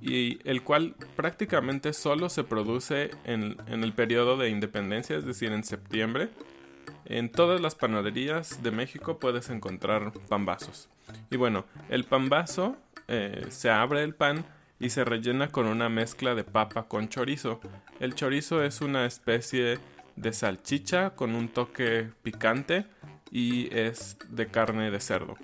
y 0.00 0.38
el 0.48 0.62
cual 0.62 0.94
prácticamente 1.16 1.92
solo 1.92 2.28
se 2.28 2.44
produce 2.44 3.10
en, 3.24 3.56
en 3.66 3.82
el 3.82 3.94
periodo 3.94 4.36
de 4.36 4.48
independencia, 4.48 5.16
es 5.16 5.24
decir, 5.24 5.50
en 5.50 5.64
septiembre 5.64 6.30
en 7.06 7.30
todas 7.30 7.60
las 7.60 7.74
panaderías 7.74 8.62
de 8.62 8.70
México 8.70 9.18
puedes 9.18 9.50
encontrar 9.50 10.12
pambazos. 10.28 10.88
Y 11.30 11.36
bueno, 11.36 11.64
el 11.88 12.04
pambazo 12.04 12.76
eh, 13.08 13.46
se 13.50 13.70
abre 13.70 14.02
el 14.02 14.14
pan 14.14 14.44
y 14.80 14.90
se 14.90 15.04
rellena 15.04 15.48
con 15.48 15.66
una 15.66 15.88
mezcla 15.88 16.34
de 16.34 16.44
papa 16.44 16.84
con 16.88 17.08
chorizo. 17.08 17.60
El 18.00 18.14
chorizo 18.14 18.62
es 18.62 18.80
una 18.80 19.06
especie 19.06 19.78
de 20.16 20.32
salchicha 20.32 21.10
con 21.10 21.34
un 21.34 21.48
toque 21.48 22.10
picante 22.22 22.86
y 23.30 23.74
es 23.76 24.16
de 24.28 24.46
carne 24.46 24.90
de 24.90 25.00
cerdo. 25.00 25.36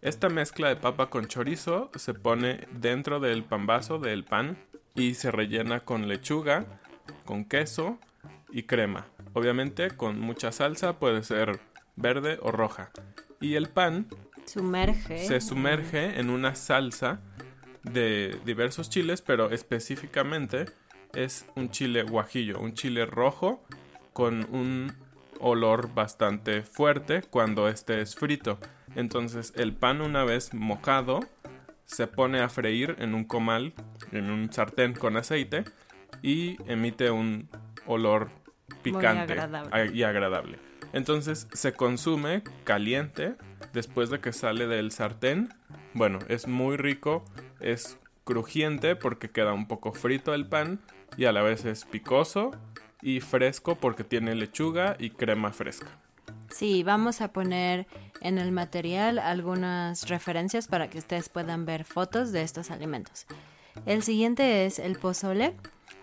Esta 0.00 0.28
mezcla 0.28 0.68
de 0.68 0.76
papa 0.76 1.10
con 1.10 1.26
chorizo 1.26 1.90
se 1.94 2.14
pone 2.14 2.66
dentro 2.72 3.20
del 3.20 3.44
pambazo 3.44 3.98
del 3.98 4.24
pan 4.24 4.58
y 4.94 5.14
se 5.14 5.30
rellena 5.30 5.80
con 5.80 6.08
lechuga, 6.08 6.66
con 7.24 7.44
queso 7.44 7.98
y 8.50 8.64
crema. 8.64 9.06
Obviamente 9.34 9.90
con 9.90 10.20
mucha 10.20 10.52
salsa, 10.52 10.98
puede 10.98 11.22
ser 11.22 11.60
verde 11.96 12.38
o 12.42 12.52
roja. 12.52 12.90
Y 13.40 13.54
el 13.54 13.68
pan 13.68 14.08
sumerge. 14.44 15.26
se 15.26 15.40
sumerge 15.40 16.18
en 16.20 16.30
una 16.30 16.54
salsa 16.54 17.20
de 17.82 18.38
diversos 18.44 18.90
chiles, 18.90 19.22
pero 19.22 19.50
específicamente 19.50 20.66
es 21.14 21.46
un 21.56 21.70
chile 21.70 22.02
guajillo, 22.02 22.60
un 22.60 22.74
chile 22.74 23.06
rojo 23.06 23.64
con 24.12 24.46
un 24.54 24.92
olor 25.40 25.92
bastante 25.92 26.62
fuerte 26.62 27.22
cuando 27.22 27.68
este 27.68 28.00
es 28.00 28.14
frito. 28.14 28.58
Entonces 28.94 29.52
el 29.56 29.74
pan 29.74 30.00
una 30.00 30.24
vez 30.24 30.54
mojado 30.54 31.20
se 31.84 32.06
pone 32.06 32.40
a 32.40 32.48
freír 32.48 32.96
en 32.98 33.14
un 33.14 33.24
comal, 33.24 33.74
en 34.12 34.30
un 34.30 34.52
sartén 34.52 34.94
con 34.94 35.16
aceite 35.16 35.64
y 36.22 36.56
emite 36.70 37.10
un 37.10 37.48
olor 37.86 38.30
picante 38.82 39.36
y 39.92 40.02
agradable. 40.02 40.58
Entonces 40.92 41.48
se 41.52 41.72
consume 41.72 42.42
caliente 42.64 43.34
después 43.72 44.10
de 44.10 44.20
que 44.20 44.32
sale 44.32 44.66
del 44.66 44.92
sartén. 44.92 45.48
Bueno, 45.94 46.18
es 46.28 46.46
muy 46.46 46.76
rico, 46.76 47.24
es 47.60 47.98
crujiente 48.24 48.96
porque 48.96 49.30
queda 49.30 49.52
un 49.52 49.66
poco 49.66 49.92
frito 49.92 50.34
el 50.34 50.46
pan 50.46 50.80
y 51.16 51.24
a 51.24 51.32
la 51.32 51.42
vez 51.42 51.64
es 51.64 51.84
picoso 51.84 52.52
y 53.00 53.20
fresco 53.20 53.76
porque 53.76 54.04
tiene 54.04 54.34
lechuga 54.34 54.96
y 54.98 55.10
crema 55.10 55.52
fresca. 55.52 55.88
Sí, 56.50 56.82
vamos 56.82 57.20
a 57.20 57.32
poner 57.32 57.86
en 58.20 58.38
el 58.38 58.52
material 58.52 59.18
algunas 59.18 60.08
referencias 60.08 60.68
para 60.68 60.88
que 60.88 60.98
ustedes 60.98 61.28
puedan 61.28 61.64
ver 61.64 61.84
fotos 61.84 62.30
de 62.30 62.42
estos 62.42 62.70
alimentos. 62.70 63.26
El 63.86 64.02
siguiente 64.02 64.66
es 64.66 64.78
el 64.78 64.96
pozole. 64.96 65.54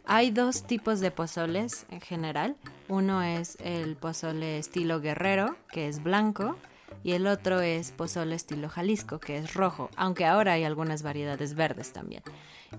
Hay 0.06 0.32
dos 0.32 0.64
tipos 0.64 1.00
de 1.00 1.12
pozoles 1.12 1.86
en 1.90 2.02
general. 2.02 2.56
Uno 2.88 3.22
es 3.22 3.58
el 3.62 3.96
pozole 3.96 4.58
estilo 4.58 5.00
guerrero, 5.00 5.56
que 5.72 5.88
es 5.88 6.02
blanco, 6.02 6.56
y 7.04 7.12
el 7.12 7.28
otro 7.28 7.62
es 7.62 7.92
pozole 7.92 8.36
estilo 8.36 8.70
Jalisco, 8.70 9.20
que 9.20 9.38
es 9.38 9.54
rojo, 9.54 9.90
aunque 9.96 10.26
ahora 10.26 10.54
hay 10.54 10.64
algunas 10.64 11.04
variedades 11.04 11.54
verdes 11.54 11.94
también. 11.94 12.24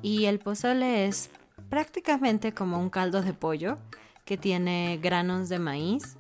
Y 0.03 0.27
el 0.27 0.39
pozole 0.39 1.07
es 1.07 1.31
prácticamente 1.69 2.53
como 2.53 2.79
un 2.79 2.91
caldo 2.91 3.23
de 3.23 3.33
pollo 3.33 3.79
que 4.25 4.37
tiene 4.37 4.99
granos 5.03 5.49
de 5.49 5.59
maíz 5.59 6.17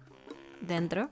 dentro 0.60 1.10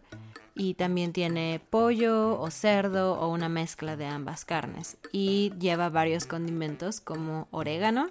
y 0.58 0.74
también 0.74 1.12
tiene 1.12 1.62
pollo 1.70 2.38
o 2.38 2.50
cerdo 2.50 3.18
o 3.18 3.28
una 3.28 3.48
mezcla 3.48 3.96
de 3.96 4.06
ambas 4.06 4.44
carnes 4.44 4.98
y 5.12 5.52
lleva 5.58 5.88
varios 5.88 6.26
condimentos 6.26 7.00
como 7.00 7.46
orégano, 7.52 8.10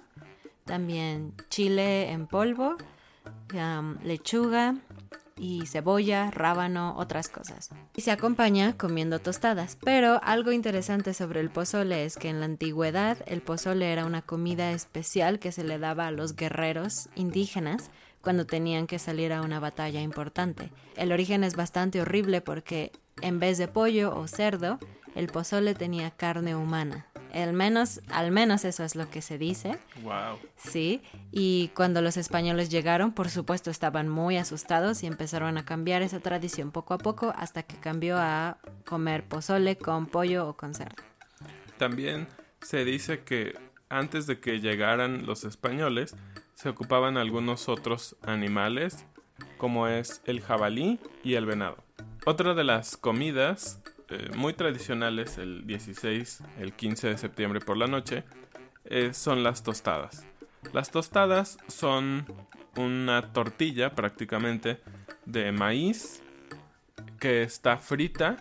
también 0.64 1.34
chile 1.50 2.10
en 2.10 2.26
polvo, 2.26 2.76
lechuga 4.02 4.76
y 5.36 5.66
cebolla, 5.66 6.30
rábano, 6.30 6.96
otras 6.96 7.28
cosas. 7.28 7.70
Y 7.94 8.00
se 8.00 8.10
acompaña 8.10 8.76
comiendo 8.76 9.18
tostadas. 9.18 9.76
Pero 9.84 10.20
algo 10.24 10.50
interesante 10.50 11.14
sobre 11.14 11.40
el 11.40 11.50
pozole 11.50 12.04
es 12.04 12.16
que 12.16 12.28
en 12.28 12.40
la 12.40 12.46
antigüedad 12.46 13.18
el 13.26 13.42
pozole 13.42 13.92
era 13.92 14.04
una 14.06 14.22
comida 14.22 14.72
especial 14.72 15.38
que 15.38 15.52
se 15.52 15.64
le 15.64 15.78
daba 15.78 16.08
a 16.08 16.12
los 16.12 16.34
guerreros 16.34 17.08
indígenas 17.14 17.90
cuando 18.20 18.46
tenían 18.46 18.86
que 18.86 18.98
salir 18.98 19.32
a 19.32 19.42
una 19.42 19.60
batalla 19.60 20.00
importante. 20.00 20.70
El 20.96 21.12
origen 21.12 21.44
es 21.44 21.56
bastante 21.56 22.00
horrible 22.00 22.40
porque 22.40 22.92
en 23.20 23.40
vez 23.40 23.58
de 23.58 23.68
pollo 23.68 24.14
o 24.14 24.28
cerdo, 24.28 24.78
el 25.14 25.28
pozole 25.28 25.74
tenía 25.74 26.10
carne 26.10 26.54
humana. 26.54 27.06
Al 27.32 27.52
menos, 27.52 28.00
al 28.10 28.30
menos 28.30 28.64
eso 28.64 28.84
es 28.84 28.96
lo 28.96 29.10
que 29.10 29.20
se 29.20 29.36
dice. 29.36 29.76
Wow. 30.02 30.38
Sí, 30.56 31.02
y 31.30 31.68
cuando 31.74 32.00
los 32.00 32.16
españoles 32.16 32.70
llegaron, 32.70 33.12
por 33.12 33.28
supuesto, 33.28 33.70
estaban 33.70 34.08
muy 34.08 34.36
asustados 34.36 35.02
y 35.02 35.06
empezaron 35.06 35.58
a 35.58 35.64
cambiar 35.64 36.02
esa 36.02 36.20
tradición 36.20 36.70
poco 36.70 36.94
a 36.94 36.98
poco 36.98 37.32
hasta 37.36 37.62
que 37.62 37.76
cambió 37.76 38.16
a 38.16 38.58
comer 38.86 39.24
pozole 39.24 39.76
con 39.76 40.06
pollo 40.06 40.48
o 40.48 40.56
con 40.56 40.74
cerdo. 40.74 41.02
También 41.76 42.26
se 42.62 42.84
dice 42.84 43.24
que 43.24 43.54
antes 43.88 44.26
de 44.26 44.40
que 44.40 44.60
llegaran 44.60 45.26
los 45.26 45.44
españoles, 45.44 46.14
se 46.58 46.70
ocupaban 46.70 47.16
algunos 47.16 47.68
otros 47.68 48.16
animales, 48.20 49.06
como 49.58 49.86
es 49.86 50.22
el 50.24 50.40
jabalí 50.40 50.98
y 51.22 51.34
el 51.34 51.46
venado. 51.46 51.76
Otra 52.26 52.52
de 52.54 52.64
las 52.64 52.96
comidas 52.96 53.80
eh, 54.08 54.28
muy 54.34 54.54
tradicionales 54.54 55.38
el 55.38 55.68
16, 55.68 56.42
el 56.58 56.72
15 56.72 57.10
de 57.10 57.18
septiembre 57.18 57.60
por 57.60 57.76
la 57.76 57.86
noche, 57.86 58.24
eh, 58.86 59.14
son 59.14 59.44
las 59.44 59.62
tostadas. 59.62 60.26
Las 60.72 60.90
tostadas 60.90 61.58
son 61.68 62.26
una 62.76 63.32
tortilla 63.32 63.94
prácticamente 63.94 64.80
de 65.26 65.52
maíz 65.52 66.24
que 67.20 67.44
está 67.44 67.76
frita 67.76 68.38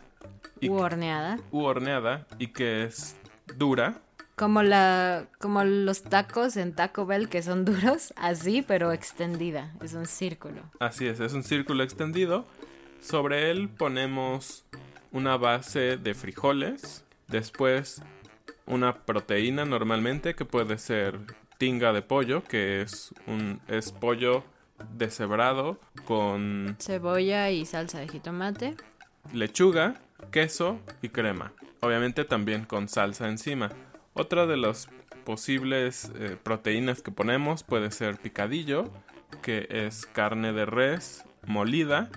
y 0.59 0.69
u 0.69 0.77
horneada. 0.77 1.38
U 1.51 1.65
horneada 1.65 2.25
y 2.39 2.47
que 2.47 2.83
es 2.83 3.15
dura. 3.57 4.01
Como 4.38 4.62
la 4.62 5.25
como 5.39 5.63
los 5.63 6.03
tacos 6.03 6.58
en 6.58 6.75
Taco 6.75 7.08
Bell 7.08 7.27
que 7.27 7.41
son 7.41 7.65
duros, 7.65 8.13
así 8.15 8.62
pero 8.62 8.91
extendida, 8.91 9.74
es 9.82 9.96
un 9.96 10.06
círculo. 10.06 10.62
Así 10.79 11.08
es, 11.08 11.20
es 11.20 11.34
un 11.34 11.44
círculo 11.44 11.82
extendido. 11.82 12.46
Sobre 13.01 13.50
él 13.50 13.67
ponemos 13.67 14.63
una 15.12 15.38
base 15.38 15.98
de 15.98 16.13
frijoles, 16.13 17.03
después 17.27 18.03
una 18.67 19.06
proteína 19.06 19.65
normalmente 19.65 20.36
que 20.36 20.46
puede 20.46 20.77
ser 20.77 21.17
tinga 21.58 21.91
de 21.91 22.03
pollo, 22.03 22.44
que 22.44 22.84
es 22.84 23.15
un 23.25 23.60
es 23.67 23.91
pollo 23.91 24.44
deshebrado 24.96 25.79
con 26.06 26.75
cebolla 26.79 27.50
y 27.50 27.65
salsa 27.65 28.01
de 28.01 28.08
jitomate, 28.08 28.75
lechuga, 29.34 29.96
queso 30.29 30.79
y 31.01 31.10
crema. 31.10 31.53
Obviamente 31.79 32.24
también 32.24 32.65
con 32.65 32.88
salsa 32.88 33.27
encima. 33.27 33.72
Otra 34.17 34.47
de 34.47 34.57
las 34.57 34.89
posibles 35.25 36.12
eh, 36.15 36.38
proteínas 36.41 37.03
que 37.03 37.12
ponemos 37.12 37.63
puede 37.63 37.91
ser 37.91 38.17
picadillo, 38.17 38.86
que 39.43 39.67
es 39.69 40.07
carne 40.07 40.53
de 40.53 40.65
res 40.65 41.24
molida 41.45 42.09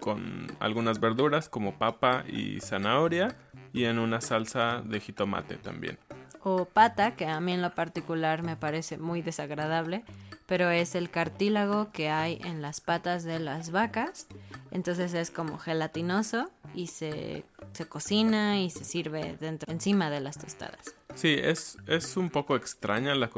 con 0.00 0.46
algunas 0.60 1.00
verduras 1.00 1.48
como 1.48 1.76
papa 1.76 2.24
y 2.28 2.60
zanahoria 2.60 3.36
y 3.72 3.84
en 3.84 3.98
una 3.98 4.20
salsa 4.20 4.82
de 4.84 5.00
jitomate 5.00 5.56
también. 5.56 5.98
O 6.42 6.66
pata, 6.66 7.16
que 7.16 7.26
a 7.26 7.40
mí 7.40 7.52
en 7.52 7.62
lo 7.62 7.74
particular 7.74 8.42
me 8.44 8.56
parece 8.56 8.96
muy 8.96 9.22
desagradable, 9.22 10.04
pero 10.46 10.70
es 10.70 10.94
el 10.94 11.10
cartílago 11.10 11.90
que 11.90 12.08
hay 12.08 12.40
en 12.44 12.62
las 12.62 12.80
patas 12.80 13.24
de 13.24 13.40
las 13.40 13.72
vacas. 13.72 14.28
Entonces 14.70 15.12
es 15.14 15.32
como 15.32 15.58
gelatinoso 15.58 16.50
y 16.74 16.86
se, 16.86 17.44
cocina 17.88 18.60
y 18.60 18.70
se 18.70 18.84
sirve 18.84 19.36
dentro, 19.40 19.72
encima 19.72 20.08
de 20.10 20.20
las 20.20 20.38
tostadas. 20.38 20.94
Sí, 21.18 21.36
es, 21.38 21.76
es 21.86 22.16
un 22.16 22.30
poco 22.30 22.54
extraña 22.54 23.14
la 23.14 23.28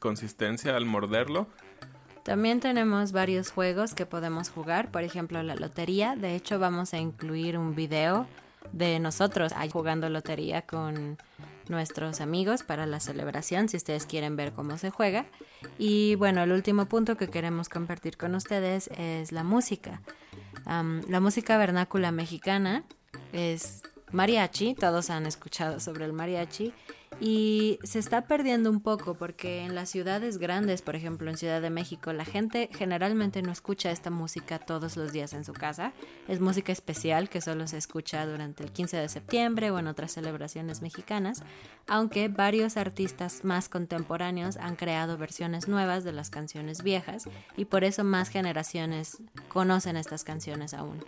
consistencia 0.00 0.76
al 0.76 0.86
morderlo, 0.86 1.46
también 2.22 2.60
tenemos 2.60 3.10
varios 3.10 3.50
juegos 3.50 3.94
que 3.94 4.06
podemos 4.06 4.48
jugar, 4.48 4.90
por 4.92 5.02
ejemplo 5.02 5.42
la 5.42 5.56
lotería. 5.56 6.14
De 6.14 6.36
hecho 6.36 6.58
vamos 6.58 6.94
a 6.94 6.98
incluir 6.98 7.58
un 7.58 7.74
video 7.74 8.26
de 8.72 9.00
nosotros 9.00 9.52
jugando 9.72 10.08
lotería 10.08 10.62
con 10.62 11.18
nuestros 11.68 12.20
amigos 12.20 12.62
para 12.62 12.86
la 12.86 13.00
celebración, 13.00 13.68
si 13.68 13.76
ustedes 13.76 14.06
quieren 14.06 14.36
ver 14.36 14.52
cómo 14.52 14.78
se 14.78 14.90
juega. 14.90 15.26
Y 15.78 16.14
bueno, 16.14 16.42
el 16.44 16.52
último 16.52 16.86
punto 16.86 17.16
que 17.16 17.28
queremos 17.28 17.68
compartir 17.68 18.16
con 18.16 18.36
ustedes 18.36 18.88
es 18.96 19.32
la 19.32 19.42
música. 19.42 20.00
la 20.64 21.20
música 21.20 21.58
vernácula 21.58 22.12
mexicana 22.12 22.84
es 23.32 23.82
mariachi, 24.12 24.74
todos 24.74 25.10
han 25.10 25.26
escuchado 25.26 25.80
sobre 25.80 26.04
el 26.04 26.12
mariachi 26.12 26.72
y 27.20 27.78
se 27.84 27.98
está 27.98 28.26
perdiendo 28.26 28.70
un 28.70 28.80
poco 28.80 29.14
porque 29.14 29.64
en 29.64 29.74
las 29.74 29.90
ciudades 29.90 30.38
grandes, 30.38 30.82
por 30.82 30.96
ejemplo 30.96 31.30
en 31.30 31.36
Ciudad 31.36 31.60
de 31.60 31.70
México, 31.70 32.12
la 32.12 32.24
gente 32.24 32.68
generalmente 32.72 33.42
no 33.42 33.52
escucha 33.52 33.90
esta 33.90 34.10
música 34.10 34.58
todos 34.58 34.96
los 34.96 35.12
días 35.12 35.32
en 35.32 35.44
su 35.44 35.52
casa. 35.52 35.92
Es 36.26 36.40
música 36.40 36.72
especial 36.72 37.28
que 37.28 37.40
solo 37.40 37.66
se 37.68 37.78
escucha 37.78 38.26
durante 38.26 38.64
el 38.64 38.72
15 38.72 38.96
de 38.96 39.08
septiembre 39.08 39.70
o 39.70 39.78
en 39.78 39.86
otras 39.86 40.12
celebraciones 40.12 40.82
mexicanas, 40.82 41.42
aunque 41.86 42.28
varios 42.28 42.76
artistas 42.76 43.44
más 43.44 43.68
contemporáneos 43.68 44.56
han 44.56 44.76
creado 44.76 45.16
versiones 45.16 45.68
nuevas 45.68 46.04
de 46.04 46.12
las 46.12 46.30
canciones 46.30 46.82
viejas 46.82 47.28
y 47.56 47.66
por 47.66 47.84
eso 47.84 48.04
más 48.04 48.30
generaciones 48.30 49.18
conocen 49.48 49.96
estas 49.96 50.24
canciones 50.24 50.74
aún. 50.74 51.04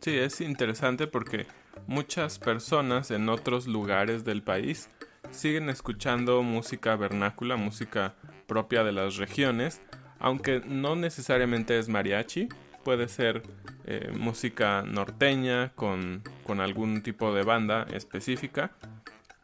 Sí, 0.00 0.16
es 0.16 0.40
interesante 0.40 1.06
porque 1.06 1.46
muchas 1.86 2.38
personas 2.38 3.10
en 3.10 3.28
otros 3.28 3.66
lugares 3.66 4.24
del 4.24 4.42
país 4.42 4.90
siguen 5.30 5.68
escuchando 5.68 6.42
música 6.42 6.96
vernácula, 6.96 7.56
música 7.56 8.14
propia 8.46 8.84
de 8.84 8.92
las 8.92 9.16
regiones, 9.16 9.80
aunque 10.18 10.62
no 10.64 10.96
necesariamente 10.96 11.78
es 11.78 11.88
mariachi, 11.88 12.48
puede 12.84 13.08
ser 13.08 13.42
eh, 13.84 14.12
música 14.16 14.82
norteña 14.82 15.72
con, 15.74 16.22
con 16.44 16.60
algún 16.60 17.02
tipo 17.02 17.34
de 17.34 17.42
banda 17.42 17.86
específica. 17.92 18.70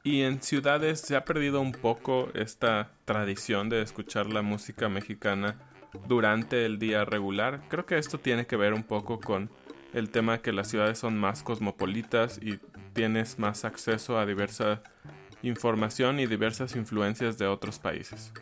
Y 0.04 0.22
en 0.22 0.42
ciudades 0.42 1.00
se 1.00 1.14
ha 1.16 1.24
perdido 1.24 1.60
un 1.60 1.72
poco 1.72 2.28
esta 2.34 2.90
tradición 3.04 3.68
de 3.68 3.82
escuchar 3.82 4.26
la 4.26 4.42
música 4.42 4.88
mexicana 4.88 5.56
durante 6.08 6.66
el 6.66 6.78
día 6.78 7.04
regular. 7.04 7.62
Creo 7.68 7.86
que 7.86 7.98
esto 7.98 8.18
tiene 8.18 8.46
que 8.46 8.56
ver 8.56 8.74
un 8.74 8.82
poco 8.82 9.20
con 9.20 9.50
el 9.92 10.10
tema 10.10 10.38
que 10.38 10.52
las 10.52 10.68
ciudades 10.68 10.98
son 10.98 11.18
más 11.18 11.42
cosmopolitas 11.42 12.38
y 12.42 12.58
tienes 12.92 13.38
más 13.38 13.64
acceso 13.64 14.18
a 14.18 14.26
diversa 14.26 14.82
información 15.42 16.20
y 16.20 16.26
diversas 16.26 16.76
influencias 16.76 17.38
de 17.38 17.46
otros 17.46 17.78
países. 17.78 18.32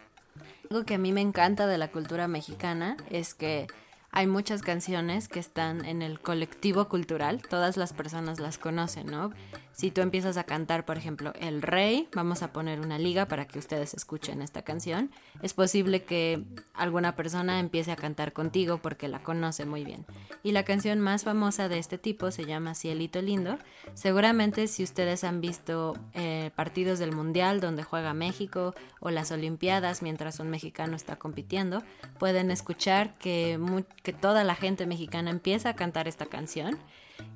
Algo 0.70 0.84
que 0.84 0.94
a 0.94 0.98
mí 0.98 1.12
me 1.12 1.20
encanta 1.20 1.66
de 1.66 1.78
la 1.78 1.88
cultura 1.88 2.28
mexicana 2.28 2.96
es 3.10 3.34
que 3.34 3.66
hay 4.12 4.26
muchas 4.26 4.62
canciones 4.62 5.28
que 5.28 5.38
están 5.38 5.84
en 5.84 6.02
el 6.02 6.20
colectivo 6.20 6.88
cultural, 6.88 7.42
todas 7.42 7.76
las 7.76 7.92
personas 7.92 8.40
las 8.40 8.58
conocen, 8.58 9.06
¿no? 9.06 9.32
Si 9.80 9.90
tú 9.90 10.02
empiezas 10.02 10.36
a 10.36 10.44
cantar, 10.44 10.84
por 10.84 10.98
ejemplo, 10.98 11.32
El 11.40 11.62
Rey, 11.62 12.06
vamos 12.14 12.42
a 12.42 12.52
poner 12.52 12.80
una 12.80 12.98
liga 12.98 13.24
para 13.28 13.46
que 13.46 13.58
ustedes 13.58 13.94
escuchen 13.94 14.42
esta 14.42 14.60
canción, 14.60 15.10
es 15.40 15.54
posible 15.54 16.02
que 16.02 16.44
alguna 16.74 17.16
persona 17.16 17.58
empiece 17.58 17.90
a 17.90 17.96
cantar 17.96 18.34
contigo 18.34 18.76
porque 18.82 19.08
la 19.08 19.22
conoce 19.22 19.64
muy 19.64 19.82
bien. 19.84 20.04
Y 20.42 20.52
la 20.52 20.64
canción 20.64 21.00
más 21.00 21.24
famosa 21.24 21.70
de 21.70 21.78
este 21.78 21.96
tipo 21.96 22.30
se 22.30 22.44
llama 22.44 22.74
Cielito 22.74 23.22
Lindo. 23.22 23.56
Seguramente 23.94 24.66
si 24.66 24.84
ustedes 24.84 25.24
han 25.24 25.40
visto 25.40 25.96
eh, 26.12 26.50
partidos 26.54 26.98
del 26.98 27.12
Mundial 27.12 27.60
donde 27.60 27.82
juega 27.82 28.12
México 28.12 28.74
o 29.00 29.08
las 29.08 29.32
Olimpiadas 29.32 30.02
mientras 30.02 30.40
un 30.40 30.50
mexicano 30.50 30.94
está 30.94 31.16
compitiendo, 31.16 31.82
pueden 32.18 32.50
escuchar 32.50 33.16
que 33.16 33.58
que 34.02 34.12
toda 34.12 34.44
la 34.44 34.56
gente 34.56 34.84
mexicana 34.84 35.30
empieza 35.30 35.70
a 35.70 35.74
cantar 35.74 36.06
esta 36.06 36.26
canción. 36.26 36.78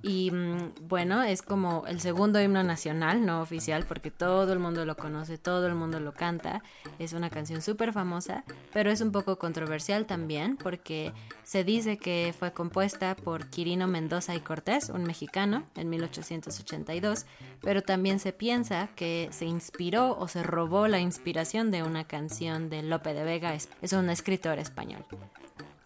Y 0.06 0.30
mm, 0.30 0.86
bueno, 0.86 1.22
es 1.22 1.40
como 1.40 1.86
el 1.86 1.98
segundo 1.98 2.38
himno 2.38 2.62
nacional, 2.62 3.24
no 3.24 3.40
oficial, 3.40 3.86
porque 3.88 4.10
todo 4.10 4.52
el 4.52 4.58
mundo 4.58 4.84
lo 4.84 4.98
conoce, 4.98 5.38
todo 5.38 5.66
el 5.66 5.74
mundo 5.74 5.98
lo 5.98 6.12
canta. 6.12 6.62
Es 6.98 7.14
una 7.14 7.30
canción 7.30 7.62
súper 7.62 7.94
famosa, 7.94 8.44
pero 8.74 8.90
es 8.90 9.00
un 9.00 9.12
poco 9.12 9.38
controversial 9.38 10.04
también, 10.04 10.58
porque 10.58 11.14
se 11.42 11.64
dice 11.64 11.96
que 11.96 12.34
fue 12.38 12.52
compuesta 12.52 13.16
por 13.16 13.48
Quirino 13.48 13.88
Mendoza 13.88 14.34
y 14.34 14.40
Cortés, 14.40 14.90
un 14.90 15.04
mexicano, 15.04 15.64
en 15.74 15.88
1882, 15.88 17.24
pero 17.62 17.80
también 17.80 18.20
se 18.20 18.34
piensa 18.34 18.90
que 18.96 19.30
se 19.32 19.46
inspiró 19.46 20.18
o 20.18 20.28
se 20.28 20.42
robó 20.42 20.86
la 20.86 21.00
inspiración 21.00 21.70
de 21.70 21.82
una 21.82 22.04
canción 22.04 22.68
de 22.68 22.82
Lope 22.82 23.14
de 23.14 23.24
Vega, 23.24 23.54
es 23.54 23.92
un 23.94 24.10
escritor 24.10 24.58
español. 24.58 25.02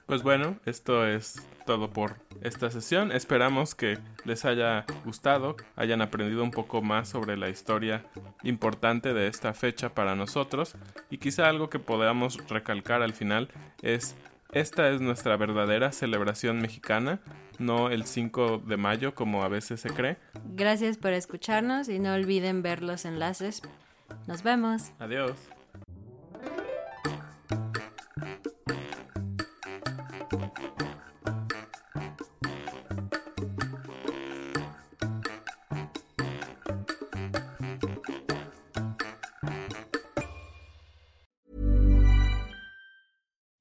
Pues 0.08 0.22
bueno, 0.22 0.56
esto 0.64 1.06
es 1.06 1.46
todo 1.66 1.90
por 1.90 2.16
esta 2.40 2.70
sesión. 2.70 3.12
Esperamos 3.12 3.74
que 3.74 3.98
les 4.24 4.46
haya 4.46 4.86
gustado, 5.04 5.54
hayan 5.76 6.00
aprendido 6.00 6.42
un 6.42 6.50
poco 6.50 6.80
más 6.80 7.10
sobre 7.10 7.36
la 7.36 7.50
historia 7.50 8.06
importante 8.42 9.12
de 9.12 9.26
esta 9.26 9.52
fecha 9.52 9.90
para 9.90 10.16
nosotros 10.16 10.76
y 11.10 11.18
quizá 11.18 11.50
algo 11.50 11.68
que 11.68 11.78
podamos 11.78 12.38
recalcar 12.48 13.02
al 13.02 13.12
final 13.12 13.50
es 13.82 14.16
Esta 14.50 14.88
es 14.88 15.02
nuestra 15.02 15.36
verdadera 15.36 15.92
celebración 15.92 16.62
mexicana, 16.62 17.20
no 17.58 17.90
el 17.90 18.06
5 18.06 18.62
de 18.66 18.78
mayo 18.78 19.14
como 19.14 19.42
a 19.42 19.48
veces 19.48 19.82
se 19.82 19.90
cree. 19.90 20.16
Gracias 20.54 20.96
por 20.96 21.12
escucharnos 21.12 21.90
y 21.90 21.98
no 21.98 22.14
olviden 22.14 22.62
ver 22.62 22.82
los 22.82 23.04
enlaces. 23.04 23.60
Nos 24.26 24.42
vemos. 24.42 24.90
Adiós. 25.00 25.36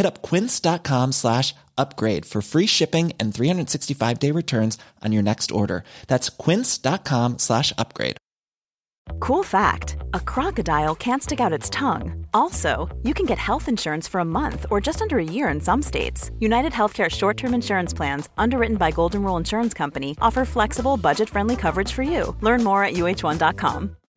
Hit 0.00 0.06
up 0.06 0.22
quince.com 0.22 1.12
slash 1.12 1.54
upgrade 1.76 2.24
for 2.24 2.40
free 2.40 2.64
shipping 2.64 3.12
and 3.20 3.34
365 3.34 4.18
day 4.18 4.30
returns 4.30 4.78
on 5.04 5.12
your 5.12 5.22
next 5.22 5.52
order. 5.52 5.84
That's 6.06 6.30
quince.com 6.30 7.36
slash 7.36 7.74
upgrade. 7.76 8.16
Cool 9.18 9.42
fact 9.42 9.96
a 10.14 10.20
crocodile 10.20 10.94
can't 10.94 11.22
stick 11.22 11.40
out 11.40 11.58
its 11.58 11.68
tongue. 11.68 12.26
Also, 12.32 12.88
you 13.02 13.12
can 13.12 13.26
get 13.26 13.38
health 13.38 13.68
insurance 13.68 14.08
for 14.08 14.20
a 14.20 14.32
month 14.40 14.64
or 14.70 14.80
just 14.80 15.02
under 15.02 15.18
a 15.18 15.32
year 15.36 15.50
in 15.50 15.60
some 15.60 15.82
states. 15.82 16.30
United 16.38 16.72
Healthcare 16.72 17.10
short 17.10 17.36
term 17.36 17.52
insurance 17.52 17.92
plans, 17.92 18.30
underwritten 18.38 18.78
by 18.78 18.90
Golden 18.90 19.22
Rule 19.22 19.36
Insurance 19.36 19.74
Company, 19.74 20.16
offer 20.22 20.46
flexible, 20.46 20.96
budget 20.96 21.28
friendly 21.28 21.56
coverage 21.56 21.92
for 21.92 22.04
you. 22.04 22.34
Learn 22.40 22.64
more 22.64 22.84
at 22.84 22.94
uh1.com. 22.94 23.96